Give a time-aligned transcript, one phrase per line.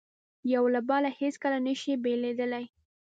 [0.53, 2.65] یو له بله هیڅکله نه شي بېلېدای.